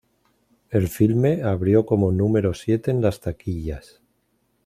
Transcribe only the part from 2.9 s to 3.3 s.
las